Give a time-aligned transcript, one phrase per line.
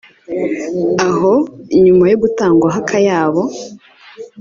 [1.07, 1.33] aho
[1.83, 3.41] nyuma yo gutangwaho akayabo